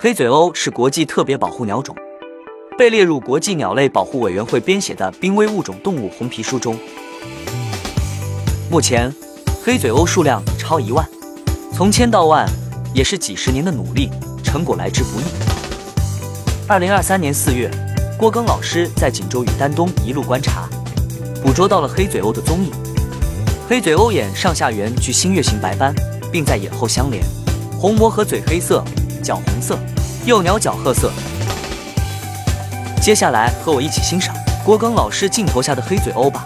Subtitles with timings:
[0.00, 1.92] 黑嘴鸥是国际特别保护鸟种，
[2.78, 6.78] 被列入国际鸟类保护委员会编写的濒危物种动物红皮书中。
[8.70, 9.12] 目前，
[9.60, 11.04] 黑嘴鸥数量超一万，
[11.74, 12.48] 从千到万
[12.94, 14.08] 也是几十年的努力，
[14.44, 15.24] 成果来之不易。
[16.68, 17.68] 二零二三年四月，
[18.16, 20.68] 郭庚老师在锦州与丹东一路观察，
[21.42, 22.70] 捕捉到了黑嘴鸥的踪影。
[23.68, 25.92] 黑嘴鸥眼上下缘具星月形白斑，
[26.30, 27.20] 并在眼后相连，
[27.80, 28.84] 虹膜和嘴黑色。
[29.22, 29.78] 角红色，
[30.24, 31.10] 幼鸟角褐色。
[33.00, 34.34] 接下来和我一起欣赏
[34.64, 36.44] 郭庚老师镜头下的黑嘴鸥吧。